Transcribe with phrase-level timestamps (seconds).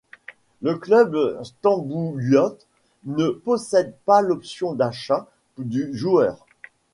[0.63, 2.65] Le club stambouliote
[3.05, 5.27] ne possède pas l'option d'achat
[5.59, 6.43] du joueur.